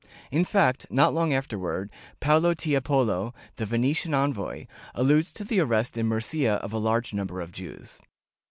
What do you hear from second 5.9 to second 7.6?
in Murcia of a large number of